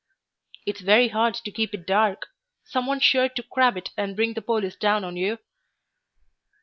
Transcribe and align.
"It's 0.65 0.81
very 0.81 1.09
hard 1.09 1.35
to 1.35 1.51
keep 1.51 1.75
it 1.75 1.85
dark; 1.85 2.29
some 2.63 2.87
one's 2.87 3.03
sure 3.03 3.29
to 3.29 3.43
crab 3.43 3.77
it 3.77 3.91
and 3.95 4.15
bring 4.15 4.33
the 4.33 4.41
police 4.41 4.75
down 4.75 5.03
on 5.03 5.15
you." 5.15 5.37